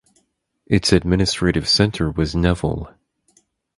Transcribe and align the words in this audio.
Its 0.65 0.91
administrative 0.91 1.69
centre 1.69 2.09
was 2.09 2.33
Nevel. 2.33 2.89